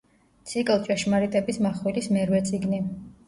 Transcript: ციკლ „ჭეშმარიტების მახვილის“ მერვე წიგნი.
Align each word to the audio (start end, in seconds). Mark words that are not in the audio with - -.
ციკლ 0.51 0.79
„ჭეშმარიტების 0.87 1.61
მახვილის“ 1.65 2.09
მერვე 2.17 2.43
წიგნი. 2.51 2.81